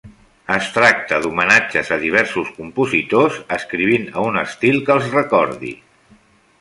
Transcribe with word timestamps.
Es 0.53 0.69
tracta 0.77 1.19
d'homenatges 1.25 1.91
a 1.97 1.99
diversos 2.05 2.49
compositors 2.55 3.37
escrivint 3.59 4.09
a 4.15 4.25
un 4.31 4.41
estil 4.45 4.81
que 4.89 4.97
els 4.99 5.13
recordi. 5.21 5.77